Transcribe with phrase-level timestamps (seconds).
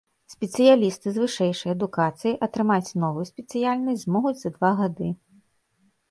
[0.33, 5.11] Спецыялісты з вышэйшай адукацыяй атрымаць новую спецыяльнасць змогуць за два гады.